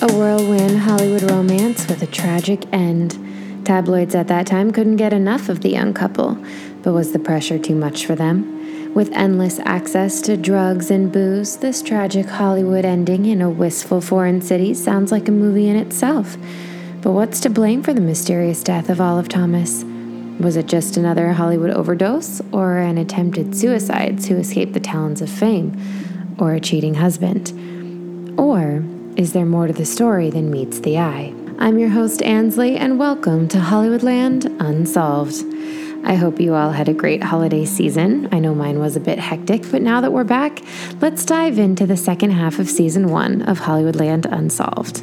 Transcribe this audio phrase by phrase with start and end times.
[0.00, 3.18] A whirlwind Hollywood romance with a tragic end.
[3.66, 6.38] Tabloids at that time couldn't get enough of the young couple,
[6.84, 8.94] but was the pressure too much for them?
[8.94, 14.40] With endless access to drugs and booze, this tragic Hollywood ending in a wistful foreign
[14.40, 16.36] city sounds like a movie in itself.
[17.02, 19.82] But what's to blame for the mysterious death of Olive Thomas?
[20.38, 25.28] Was it just another Hollywood overdose, or an attempted suicide to escape the talons of
[25.28, 25.76] fame,
[26.38, 27.52] or a cheating husband?
[28.38, 28.84] Or
[29.18, 31.34] is there more to the story than meets the eye?
[31.58, 35.44] I'm your host, Ansley, and welcome to Hollywoodland Unsolved.
[36.04, 38.28] I hope you all had a great holiday season.
[38.30, 40.62] I know mine was a bit hectic, but now that we're back,
[41.00, 45.02] let's dive into the second half of season one of Hollywoodland Unsolved.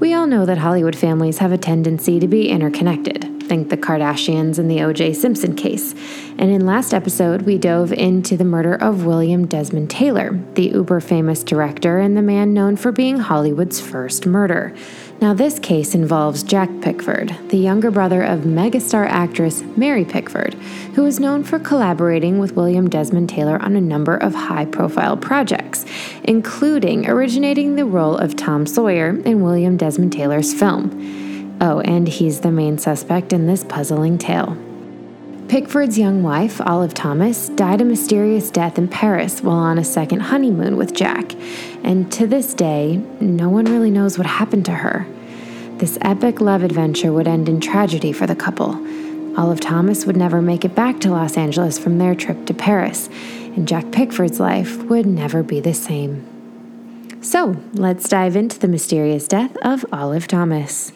[0.00, 3.33] We all know that Hollywood families have a tendency to be interconnected.
[3.54, 5.12] Think the Kardashians and the O.J.
[5.12, 5.94] Simpson case.
[6.38, 10.98] And in last episode, we dove into the murder of William Desmond Taylor, the uber
[10.98, 14.74] famous director and the man known for being Hollywood's first murder.
[15.20, 20.54] Now, this case involves Jack Pickford, the younger brother of megastar actress Mary Pickford,
[20.96, 25.16] who is known for collaborating with William Desmond Taylor on a number of high profile
[25.16, 25.86] projects,
[26.24, 31.23] including originating the role of Tom Sawyer in William Desmond Taylor's film.
[31.60, 34.56] Oh, and he's the main suspect in this puzzling tale.
[35.48, 40.20] Pickford's young wife, Olive Thomas, died a mysterious death in Paris while on a second
[40.20, 41.34] honeymoon with Jack,
[41.84, 45.06] and to this day, no one really knows what happened to her.
[45.76, 48.74] This epic love adventure would end in tragedy for the couple.
[49.38, 53.08] Olive Thomas would never make it back to Los Angeles from their trip to Paris,
[53.54, 56.24] and Jack Pickford's life would never be the same.
[57.20, 60.92] So, let's dive into the mysterious death of Olive Thomas.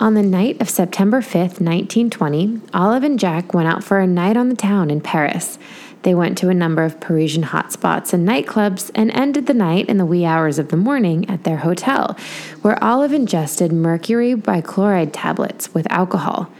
[0.00, 4.34] On the night of September 5th, 1920, Olive and Jack went out for a night
[4.34, 5.58] on the town in Paris.
[6.04, 9.98] They went to a number of Parisian hotspots and nightclubs and ended the night in
[9.98, 12.16] the wee hours of the morning at their hotel,
[12.62, 16.50] where Olive ingested mercury bichloride tablets with alcohol.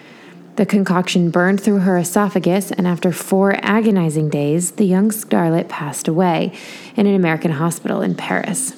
[0.57, 6.09] The concoction burned through her esophagus, and after four agonizing days, the young starlet passed
[6.09, 6.53] away
[6.95, 8.75] in an American hospital in Paris.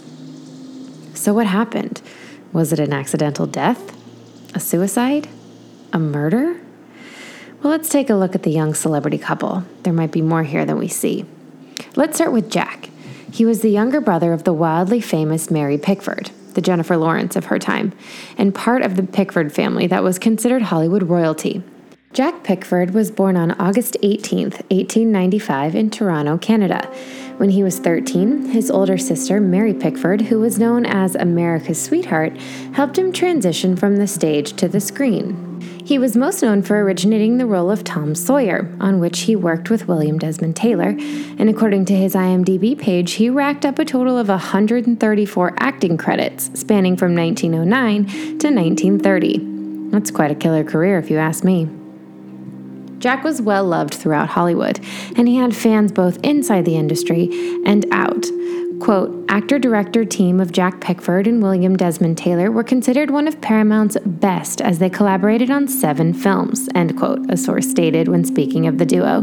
[1.15, 2.01] So, what happened?
[2.53, 3.99] Was it an accidental death?
[4.55, 5.29] A suicide?
[5.95, 6.61] A murder?
[7.63, 9.65] Well, let's take a look at the young celebrity couple.
[9.83, 11.25] There might be more here than we see.
[11.97, 12.91] Let's start with Jack.
[13.33, 17.47] He was the younger brother of the wildly famous Mary Pickford, the Jennifer Lawrence of
[17.47, 17.93] her time,
[18.37, 21.63] and part of the Pickford family that was considered Hollywood royalty.
[22.13, 26.87] Jack Pickford was born on August 18, 1895, in Toronto, Canada.
[27.39, 32.37] When he was 13, his older sister, Mary Pickford, who was known as America's sweetheart,
[32.75, 35.59] helped him transition from the stage to the screen.
[35.87, 39.71] He was most known for originating the role of Tom Sawyer, on which he worked
[39.71, 40.95] with William Desmond Taylor,
[41.39, 46.51] and according to his IMDb page, he racked up a total of 134 acting credits
[46.61, 48.05] spanning from 1909
[48.39, 49.89] to 1930.
[49.91, 51.71] That's quite a killer career, if you ask me.
[53.03, 54.79] Jack was well loved throughout Hollywood,
[55.17, 57.29] and he had fans both inside the industry
[57.67, 58.25] and out.
[58.79, 63.41] Quote, actor director team of Jack Pickford and William Desmond Taylor were considered one of
[63.41, 68.69] Paramount's best as they collaborated on seven films, end quote, a source stated when speaking
[68.69, 69.23] of the duo.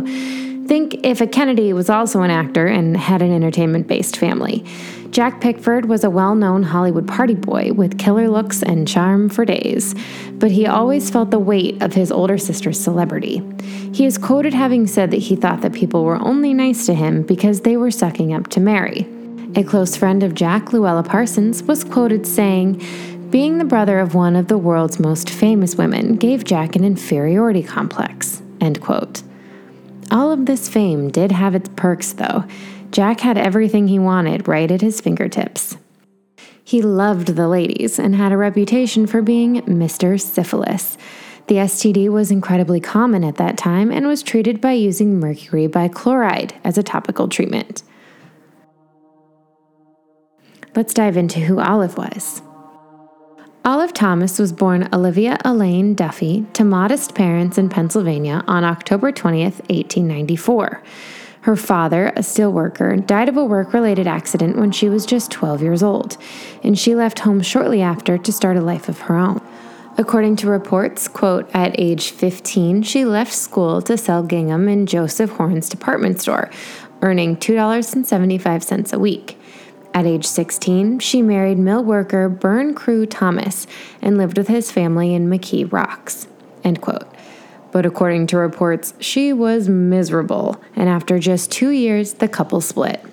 [0.67, 4.65] Think if a Kennedy was also an actor and had an entertainment based family.
[5.11, 9.43] Jack Pickford was a well known Hollywood party boy with killer looks and charm for
[9.43, 9.95] days,
[10.33, 13.41] but he always felt the weight of his older sister's celebrity.
[13.91, 17.23] He is quoted having said that he thought that people were only nice to him
[17.23, 19.07] because they were sucking up to Mary.
[19.55, 22.85] A close friend of Jack, Louella Parsons, was quoted saying,
[23.31, 27.63] Being the brother of one of the world's most famous women gave Jack an inferiority
[27.63, 28.43] complex.
[28.61, 29.23] End quote.
[30.11, 32.45] All of this fame did have its perks, though.
[32.91, 35.77] Jack had everything he wanted right at his fingertips.
[36.63, 40.19] He loved the ladies and had a reputation for being Mr.
[40.19, 40.97] Syphilis.
[41.47, 46.51] The STD was incredibly common at that time and was treated by using mercury bichloride
[46.63, 47.81] as a topical treatment.
[50.75, 52.43] Let's dive into who Olive was.
[53.65, 59.59] Olive Thomas was born Olivia Elaine Duffy to modest parents in Pennsylvania on October 20th,
[59.69, 60.83] 1894.
[61.41, 65.61] Her father, a steelworker, died of a work related accident when she was just 12
[65.61, 66.17] years old,
[66.63, 69.41] and she left home shortly after to start a life of her own.
[69.97, 75.31] According to reports, quote, at age 15, she left school to sell gingham in Joseph
[75.31, 76.49] Horne's department store,
[77.01, 79.37] earning $2.75 a week.
[79.93, 83.65] At age 16, she married mill worker Burn Crew Thomas
[84.01, 86.27] and lived with his family in McKee Rocks.
[86.63, 87.07] End quote.
[87.71, 93.03] But according to reports, she was miserable, and after just two years, the couple split.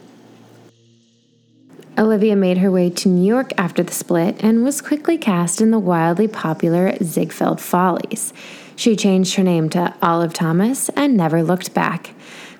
[1.98, 5.70] Olivia made her way to New York after the split and was quickly cast in
[5.70, 8.34] the wildly popular Ziegfeld Follies.
[8.76, 12.10] She changed her name to Olive Thomas and never looked back.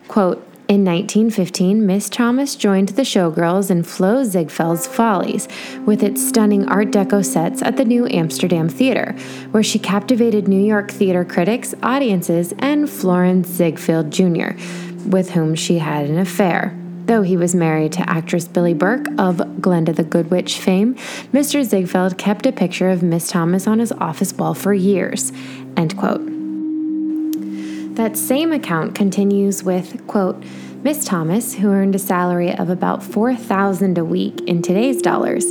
[0.08, 5.46] Quote, in 1915, Miss Thomas joined the showgirls in Flo Ziegfeld's Follies
[5.84, 9.14] with its stunning Art Deco sets at the New Amsterdam Theater,
[9.52, 14.58] where she captivated New York theater critics, audiences, and Florence Ziegfeld Jr.,
[15.06, 16.76] with whom she had an affair.
[17.04, 20.96] Though he was married to actress Billie Burke of Glinda the Good Witch fame,
[21.32, 21.62] Mr.
[21.62, 25.30] Ziegfeld kept a picture of Miss Thomas on his office wall for years.
[25.76, 26.35] End quote.
[27.96, 30.44] That same account continues with, quote,
[30.84, 35.46] Miss Thomas, who earned a salary of about 4000 a week in today's dollars,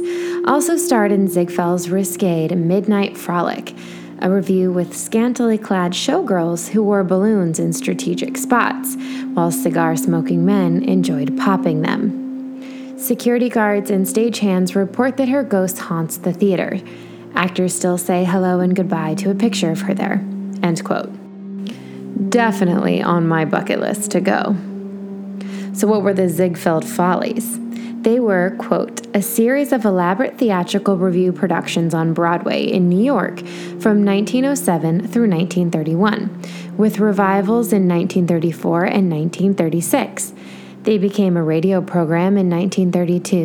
[0.45, 3.73] also starred in Ziegfeld's risque Midnight Frolic,
[4.19, 8.95] a revue with scantily clad showgirls who wore balloons in strategic spots,
[9.33, 12.99] while cigar smoking men enjoyed popping them.
[12.99, 16.79] Security guards and stagehands report that her ghost haunts the theater.
[17.33, 20.23] Actors still say hello and goodbye to a picture of her there.
[20.61, 21.24] End quote
[22.29, 24.55] definitely on my bucket list to go.
[25.73, 27.59] So, what were the Ziegfeld Follies?
[28.05, 33.39] They were, quote, a series of elaborate theatrical revue productions on Broadway in New York
[33.79, 36.41] from 1907 through 1931,
[36.77, 40.33] with revivals in 1934 and 1936.
[40.83, 43.37] They became a radio program in 1932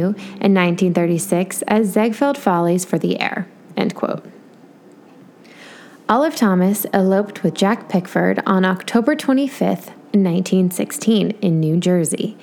[0.43, 4.23] and 1936 as Ziegfeld Follies for the air, end quote.
[6.11, 12.37] Olive Thomas eloped with Jack Pickford on October 25, 1916, in New Jersey.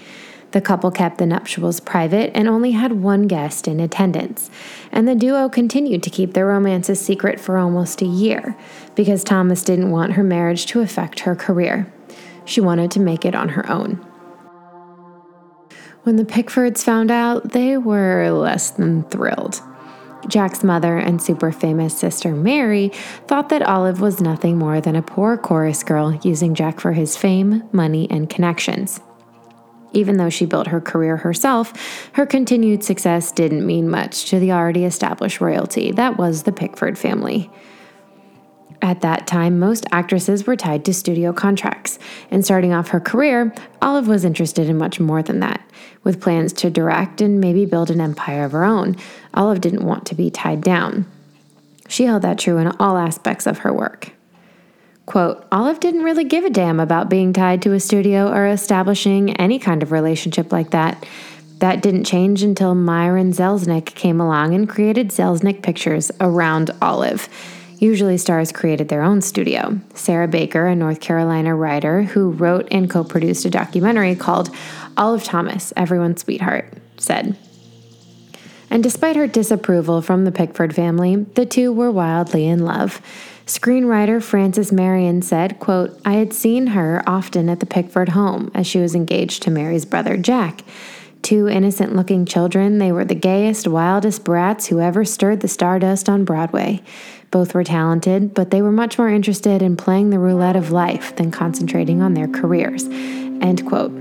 [0.52, 4.50] The couple kept the nuptials private and only had one guest in attendance,
[4.90, 8.56] and the duo continued to keep their romance a secret for almost a year
[8.96, 11.92] because Thomas didn't want her marriage to affect her career.
[12.46, 13.96] She wanted to make it on her own.
[16.04, 19.62] When the Pickfords found out, they were less than thrilled.
[20.28, 22.90] Jack's mother and super famous sister Mary
[23.28, 27.18] thought that Olive was nothing more than a poor chorus girl using Jack for his
[27.18, 29.00] fame, money, and connections.
[29.94, 34.52] Even though she built her career herself, her continued success didn't mean much to the
[34.52, 37.50] already established royalty that was the Pickford family.
[38.82, 41.98] At that time, most actresses were tied to studio contracts,
[42.30, 45.62] and starting off her career, Olive was interested in much more than that.
[46.04, 48.96] With plans to direct and maybe build an empire of her own,
[49.34, 51.06] Olive didn't want to be tied down.
[51.88, 54.12] She held that true in all aspects of her work.
[55.06, 59.36] Quote, Olive didn't really give a damn about being tied to a studio or establishing
[59.38, 61.06] any kind of relationship like that.
[61.60, 67.30] That didn't change until Myron Selznick came along and created Selznick Pictures around Olive.
[67.80, 69.80] Usually, stars created their own studio.
[69.94, 74.50] Sarah Baker, a North Carolina writer who wrote and co produced a documentary called
[74.98, 77.38] Olive Thomas, Everyone's Sweetheart, said.
[78.70, 83.02] And despite her disapproval from the Pickford family, the two were wildly in love.
[83.46, 88.68] Screenwriter Frances Marion said, quote, I had seen her often at the Pickford home as
[88.68, 90.64] she was engaged to Mary's brother Jack.
[91.22, 96.10] Two innocent looking children, they were the gayest, wildest brats who ever stirred the stardust
[96.10, 96.82] on Broadway.
[97.32, 101.16] Both were talented, but they were much more interested in playing the roulette of life
[101.16, 102.86] than concentrating on their careers.
[102.86, 103.92] End quote.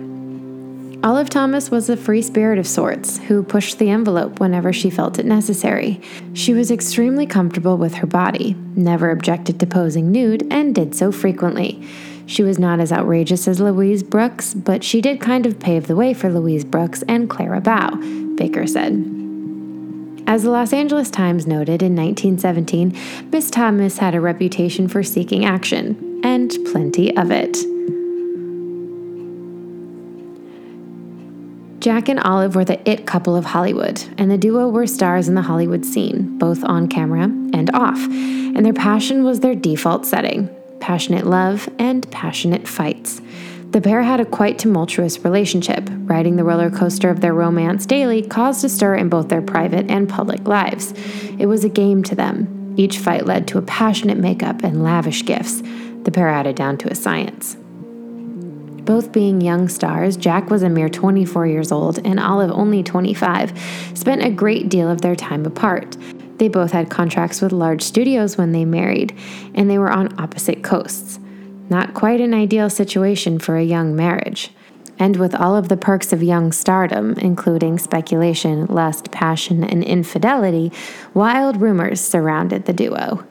[1.05, 5.19] Olive Thomas was a free spirit of sorts who pushed the envelope whenever she felt
[5.19, 6.01] it necessary.
[6.33, 11.13] She was extremely comfortable with her body, never objected to posing nude, and did so
[11.13, 11.87] frequently.
[12.27, 15.95] She was not as outrageous as Louise Brooks, but she did kind of pave the
[15.95, 17.95] way for Louise Brooks and Clara Bow,
[18.37, 19.16] Baker said.
[20.29, 25.45] As the Los Angeles Times noted in 1917, Miss Thomas had a reputation for seeking
[25.45, 27.57] action, and plenty of it.
[31.81, 35.37] Jack and Olive were the it couple of Hollywood, and the duo were stars in
[35.37, 40.51] the Hollywood scene, both on camera and off, and their passion was their default setting
[40.81, 43.21] passionate love and passionate fights.
[43.77, 45.91] The pair had a quite tumultuous relationship.
[45.93, 49.91] Riding the roller coaster of their romance daily caused a stir in both their private
[49.91, 50.95] and public lives.
[51.39, 52.73] It was a game to them.
[52.79, 55.61] Each fight led to a passionate makeup and lavish gifts.
[56.05, 57.59] The pair it down to a science.
[58.87, 63.93] Both being young stars, Jack was a mere 24 years old and Olive only 25,
[63.93, 65.99] spent a great deal of their time apart.
[66.39, 69.15] They both had contracts with large studios when they married,
[69.55, 71.21] and they were on opposite coasts.
[71.69, 74.53] Not quite an ideal situation for a young marriage.
[74.99, 80.73] And with all of the perks of young stardom, including speculation, lust, passion, and infidelity,
[81.13, 83.25] wild rumors surrounded the duo.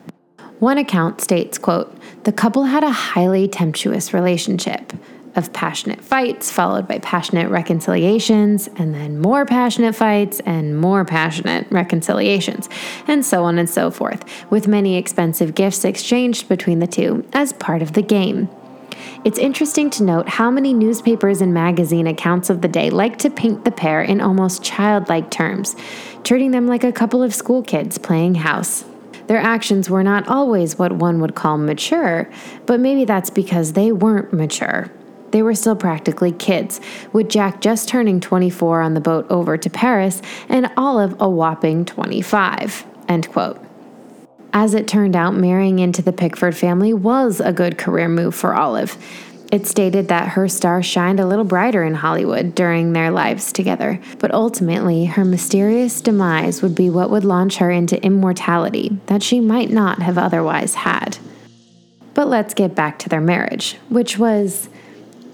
[0.60, 4.94] One account states, quote, "The couple had a highly tempestuous relationship."
[5.36, 11.68] Of passionate fights, followed by passionate reconciliations, and then more passionate fights and more passionate
[11.70, 12.70] reconciliations,
[13.06, 17.52] and so on and so forth, with many expensive gifts exchanged between the two as
[17.52, 18.48] part of the game.
[19.26, 23.30] It's interesting to note how many newspapers and magazine accounts of the day like to
[23.30, 25.76] paint the pair in almost childlike terms,
[26.24, 28.86] treating them like a couple of school kids playing house.
[29.28, 32.30] Their actions were not always what one would call mature,
[32.66, 34.92] but maybe that's because they weren't mature.
[35.36, 36.80] They were still practically kids,
[37.12, 41.84] with Jack just turning 24 on the boat over to Paris and Olive a whopping
[41.84, 42.86] 25.
[43.10, 43.60] End quote.
[44.54, 48.56] As it turned out, marrying into the Pickford family was a good career move for
[48.56, 48.98] Olive.
[49.52, 54.00] It stated that her star shined a little brighter in Hollywood during their lives together,
[54.20, 59.42] but ultimately, her mysterious demise would be what would launch her into immortality that she
[59.42, 61.18] might not have otherwise had.
[62.14, 64.70] But let's get back to their marriage, which was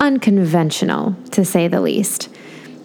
[0.01, 2.27] unconventional, to say the least.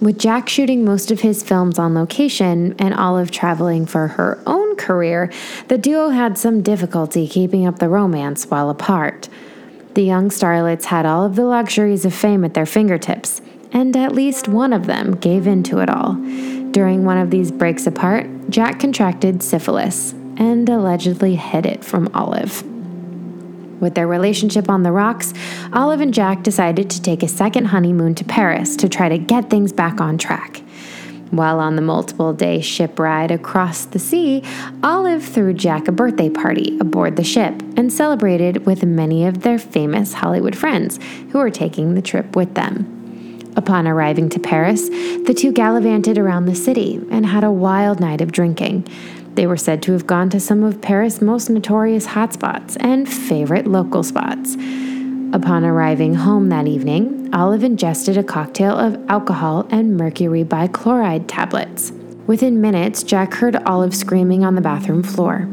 [0.01, 4.77] With Jack shooting most of his films on location and Olive traveling for her own
[4.77, 5.33] career,
[5.69, 9.31] the duo had some difficulty keeping up the romance while apart.
[9.95, 13.41] The young starlets had all of the luxuries of fame at their fingertips,
[13.73, 16.13] and at least one of them gave in to it all.
[16.73, 22.63] During one of these breaks apart, Jack contracted syphilis and allegedly hid it from Olive.
[23.81, 25.35] With their relationship on the rocks,
[25.73, 29.51] Olive and Jack decided to take a second honeymoon to Paris to try to get
[29.51, 30.63] things back on track.
[31.31, 34.43] While on the multiple day ship ride across the sea,
[34.83, 39.59] Olive threw Jack a birthday party aboard the ship and celebrated with many of their
[39.59, 41.01] famous Hollywood friends
[41.33, 42.93] who were taking the trip with them.
[43.57, 48.21] Upon arriving to Paris, the two gallivanted around the city and had a wild night
[48.21, 48.87] of drinking.
[49.37, 53.67] They were said to have gone to some of Paris' most notorious hotspots and favorite
[53.67, 54.55] local spots.
[55.35, 61.93] Upon arriving home that evening, Olive ingested a cocktail of alcohol and mercury bichloride tablets.
[62.27, 65.47] Within minutes, Jack heard Olive screaming on the bathroom floor.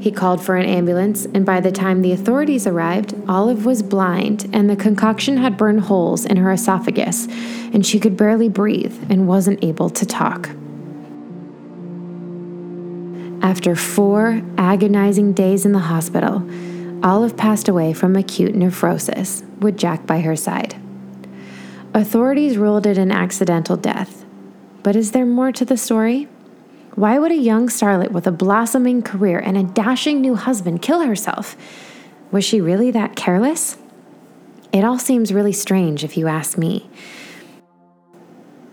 [0.00, 4.50] He called for an ambulance, and by the time the authorities arrived, Olive was blind
[4.52, 7.28] and the concoction had burned holes in her esophagus,
[7.72, 10.50] and she could barely breathe and wasn't able to talk.
[13.42, 16.46] After four agonizing days in the hospital,
[17.02, 20.76] Olive passed away from acute nephrosis, with Jack by her side.
[21.94, 24.24] Authorities ruled it an accidental death.
[24.82, 26.28] But is there more to the story?
[26.94, 31.00] Why would a young starlet with a blossoming career and a dashing new husband kill
[31.00, 31.56] herself?
[32.30, 33.78] Was she really that careless?
[34.72, 36.88] It all seems really strange if you ask me.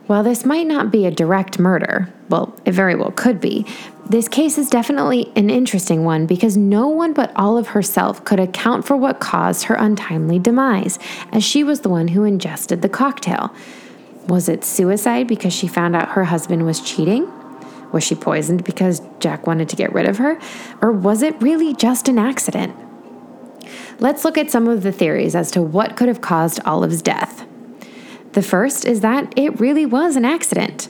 [0.07, 3.65] While this might not be a direct murder, well, it very well could be,
[4.09, 8.85] this case is definitely an interesting one because no one but Olive herself could account
[8.85, 10.97] for what caused her untimely demise,
[11.31, 13.53] as she was the one who ingested the cocktail.
[14.27, 17.31] Was it suicide because she found out her husband was cheating?
[17.91, 20.39] Was she poisoned because Jack wanted to get rid of her?
[20.81, 22.75] Or was it really just an accident?
[23.99, 27.45] Let's look at some of the theories as to what could have caused Olive's death.
[28.33, 30.89] The first is that it really was an accident.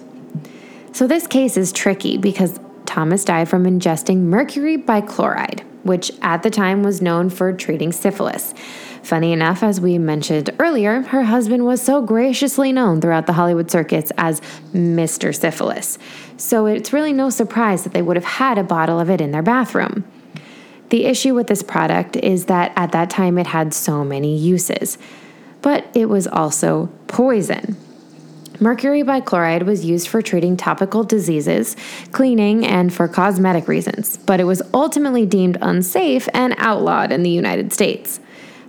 [0.91, 6.49] So, this case is tricky because Thomas died from ingesting mercury bichloride, which at the
[6.49, 8.55] time was known for treating syphilis.
[9.03, 13.69] Funny enough, as we mentioned earlier, her husband was so graciously known throughout the Hollywood
[13.69, 14.41] circuits as
[14.73, 15.35] Mr.
[15.35, 15.99] Syphilis.
[16.37, 19.31] So it's really no surprise that they would have had a bottle of it in
[19.31, 20.03] their bathroom.
[20.89, 24.97] The issue with this product is that at that time it had so many uses,
[25.61, 27.77] but it was also poison.
[28.59, 31.75] Mercury bichloride was used for treating topical diseases,
[32.11, 37.29] cleaning, and for cosmetic reasons, but it was ultimately deemed unsafe and outlawed in the
[37.29, 38.19] United States.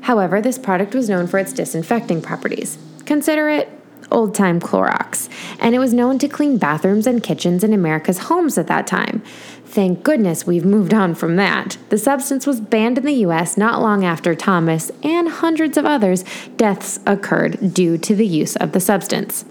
[0.02, 2.76] However, this product was known for its disinfecting properties.
[3.06, 3.70] Consider it
[4.10, 5.28] old time Clorox,
[5.58, 9.22] and it was known to clean bathrooms and kitchens in America's homes at that time.
[9.64, 11.78] Thank goodness we've moved on from that.
[11.88, 16.24] The substance was banned in the US not long after Thomas and hundreds of others'
[16.56, 19.44] deaths occurred due to the use of the substance.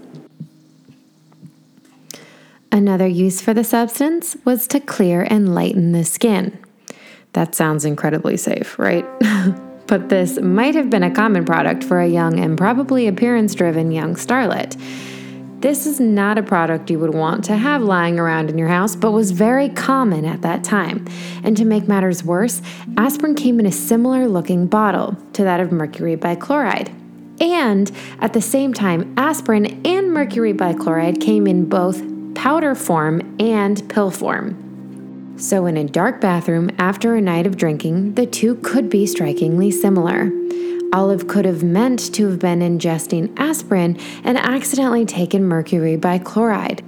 [2.72, 6.60] Another use for the substance was to clear and lighten the skin.
[7.34, 9.06] That sounds incredibly safe, right?
[9.88, 13.92] but this might have been a common product for a young and probably appearance driven
[13.92, 14.80] young starlet.
[15.62, 18.96] This is not a product you would want to have lying around in your house,
[18.96, 21.06] but was very common at that time.
[21.44, 22.62] And to make matters worse,
[22.96, 26.94] aspirin came in a similar looking bottle to that of mercury bichloride.
[27.42, 33.90] And at the same time, aspirin and mercury bichloride came in both powder form and
[33.90, 35.36] pill form.
[35.38, 39.72] So, in a dark bathroom after a night of drinking, the two could be strikingly
[39.72, 40.32] similar.
[40.94, 46.82] Olive could have meant to have been ingesting aspirin and accidentally taken mercury bichloride,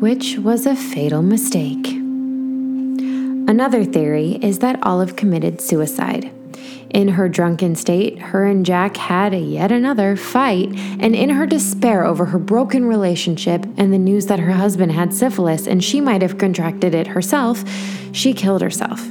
[0.00, 1.86] which was a fatal mistake.
[3.48, 6.32] Another theory is that Olive committed suicide.
[6.90, 11.46] In her drunken state, her and Jack had a yet another fight, and in her
[11.46, 16.00] despair over her broken relationship and the news that her husband had syphilis and she
[16.00, 17.62] might have contracted it herself,
[18.12, 19.06] she killed herself.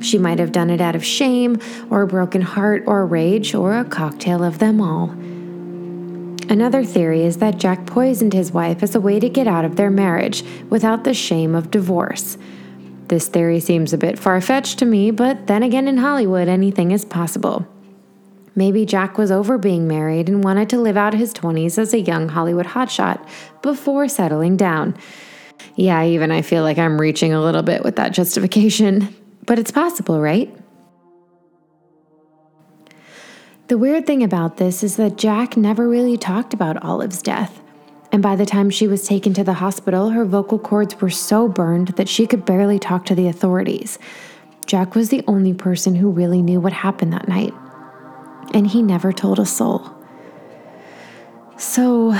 [0.00, 1.58] She might have done it out of shame,
[1.90, 5.10] or a broken heart, or rage, or a cocktail of them all.
[6.48, 9.76] Another theory is that Jack poisoned his wife as a way to get out of
[9.76, 12.38] their marriage without the shame of divorce.
[13.08, 16.90] This theory seems a bit far fetched to me, but then again, in Hollywood, anything
[16.90, 17.66] is possible.
[18.56, 22.00] Maybe Jack was over being married and wanted to live out his 20s as a
[22.00, 23.24] young Hollywood hotshot
[23.62, 24.96] before settling down.
[25.76, 29.70] Yeah, even I feel like I'm reaching a little bit with that justification, but it's
[29.70, 30.54] possible, right?
[33.68, 37.60] The weird thing about this is that Jack never really talked about Olive's death.
[38.12, 41.48] And by the time she was taken to the hospital, her vocal cords were so
[41.48, 43.98] burned that she could barely talk to the authorities.
[44.66, 47.54] Jack was the only person who really knew what happened that night.
[48.54, 49.90] And he never told a soul.
[51.56, 52.12] So,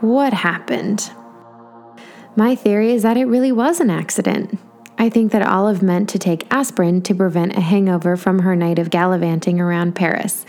[0.00, 1.10] what happened?
[2.36, 4.58] My theory is that it really was an accident.
[4.98, 8.78] I think that Olive meant to take aspirin to prevent a hangover from her night
[8.78, 10.46] of gallivanting around Paris.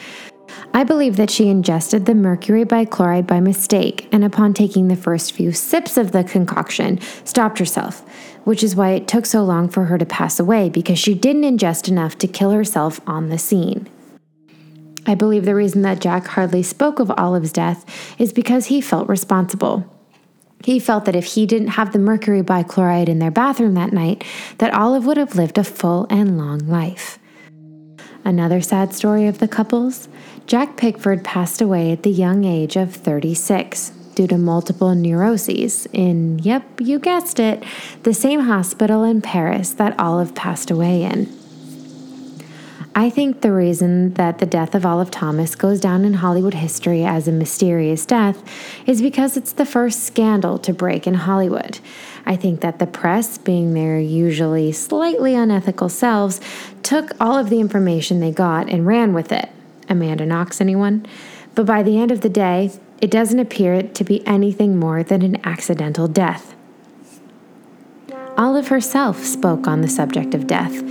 [0.73, 5.31] I believe that she ingested the mercury bichloride by mistake and, upon taking the first
[5.31, 8.01] few sips of the concoction, stopped herself,
[8.43, 11.43] which is why it took so long for her to pass away because she didn't
[11.43, 13.87] ingest enough to kill herself on the scene.
[15.07, 17.85] I believe the reason that Jack hardly spoke of Olive's death
[18.19, 19.85] is because he felt responsible.
[20.63, 24.23] He felt that if he didn't have the mercury bichloride in their bathroom that night,
[24.57, 27.19] that Olive would have lived a full and long life.
[28.25, 30.09] Another sad story of the couples
[30.47, 36.39] Jack Pickford passed away at the young age of 36 due to multiple neuritis in,
[36.39, 37.63] yep, you guessed it,
[38.01, 41.31] the same hospital in Paris that Olive passed away in.
[42.97, 47.03] I think the reason that the death of Olive Thomas goes down in Hollywood history
[47.03, 48.41] as a mysterious death
[48.87, 51.79] is because it's the first scandal to break in Hollywood.
[52.25, 56.39] I think that the press, being their usually slightly unethical selves,
[56.83, 59.49] took all of the information they got and ran with it.
[59.89, 61.05] Amanda Knox, anyone?
[61.53, 65.21] But by the end of the day, it doesn't appear to be anything more than
[65.21, 66.55] an accidental death.
[68.37, 70.81] Olive herself spoke on the subject of death.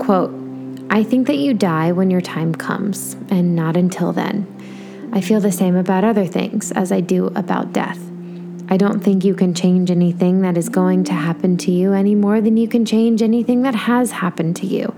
[0.00, 0.43] Quote,
[0.90, 4.46] I think that you die when your time comes, and not until then.
[5.12, 7.98] I feel the same about other things as I do about death.
[8.68, 12.14] I don't think you can change anything that is going to happen to you any
[12.14, 14.94] more than you can change anything that has happened to you.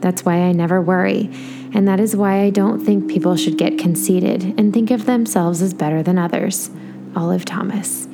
[0.00, 1.30] That's why I never worry.
[1.74, 5.62] And that is why I don't think people should get conceited and think of themselves
[5.62, 6.70] as better than others.
[7.16, 8.08] Olive Thomas.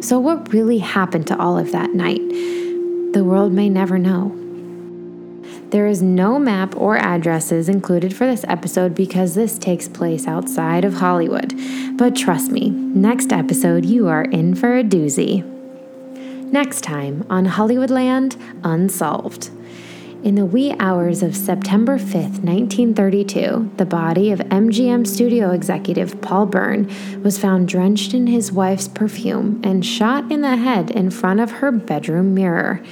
[0.00, 2.20] So, what really happened to Olive that night?
[3.12, 4.34] The world may never know.
[5.70, 10.84] There is no map or addresses included for this episode because this takes place outside
[10.84, 11.54] of Hollywood.
[11.96, 15.44] But trust me, next episode you are in for a doozy.
[16.50, 19.50] Next time on Hollywoodland Unsolved.
[20.24, 26.46] In the wee hours of September 5th, 1932, the body of MGM studio executive Paul
[26.46, 26.90] Bern
[27.22, 31.52] was found drenched in his wife's perfume and shot in the head in front of
[31.52, 32.82] her bedroom mirror.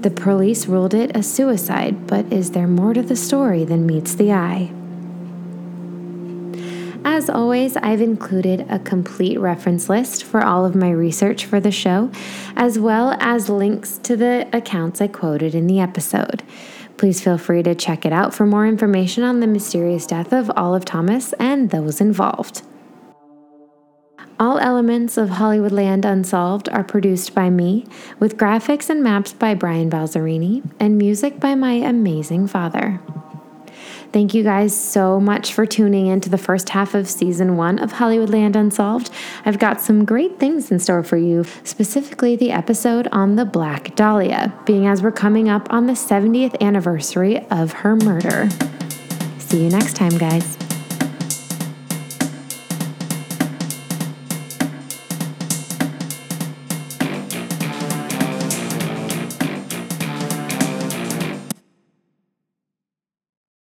[0.00, 4.14] The police ruled it a suicide, but is there more to the story than meets
[4.14, 4.72] the eye?
[7.04, 11.70] As always, I've included a complete reference list for all of my research for the
[11.70, 12.10] show,
[12.56, 16.42] as well as links to the accounts I quoted in the episode.
[16.96, 20.50] Please feel free to check it out for more information on the mysterious death of
[20.56, 22.62] Olive Thomas and those involved.
[24.40, 27.84] All elements of Hollywoodland Unsolved are produced by me,
[28.18, 33.02] with graphics and maps by Brian Balzerini, and music by my amazing father.
[34.14, 37.78] Thank you guys so much for tuning in to the first half of season one
[37.78, 39.10] of Hollywoodland Unsolved.
[39.44, 43.94] I've got some great things in store for you, specifically the episode on the Black
[43.94, 48.48] Dahlia, being as we're coming up on the 70th anniversary of her murder.
[49.36, 50.56] See you next time, guys.